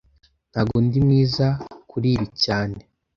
[0.51, 1.47] Ntago ndi mwiza
[1.89, 2.79] kuri ibi cyane